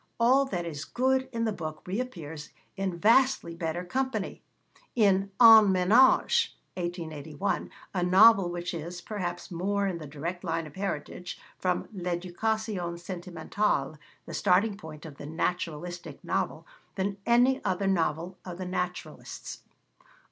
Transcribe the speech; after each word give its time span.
All 0.19 0.45
that 0.45 0.65
is 0.65 0.83
good 0.83 1.29
in 1.31 1.45
the 1.45 1.51
book 1.51 1.83
reappears, 1.85 2.49
in 2.75 2.97
vastly 2.97 3.53
better 3.53 3.85
company, 3.85 4.41
in 4.95 5.29
En 5.39 5.67
Ménage 5.67 6.53
(1881), 6.73 7.69
a 7.93 8.01
novel 8.01 8.49
which 8.49 8.73
is, 8.73 8.99
perhaps, 8.99 9.51
more 9.51 9.85
in 9.87 9.99
the 9.99 10.07
direct 10.07 10.43
line 10.43 10.65
of 10.65 10.73
heritage 10.75 11.39
from 11.59 11.87
L'Education 11.93 12.97
Sentimentale 12.97 13.99
the 14.25 14.33
starting 14.33 14.75
point 14.75 15.05
of 15.05 15.17
the 15.17 15.27
Naturalistic 15.27 16.23
novel 16.23 16.65
than 16.95 17.17
any 17.27 17.63
other 17.63 17.85
novel 17.85 18.39
of 18.43 18.57
the 18.57 18.65
Naturalists. 18.65 19.61